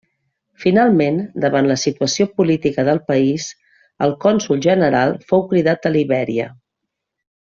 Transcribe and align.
Finalment, 0.61 1.17
davant 1.43 1.67
la 1.71 1.75
situació 1.81 2.25
política 2.41 2.85
del 2.87 3.01
país, 3.11 3.45
el 4.07 4.15
cònsol 4.27 4.63
general 4.71 5.15
fou 5.29 5.47
cridat 5.53 5.89
a 5.91 5.95
Libèria. 5.99 6.49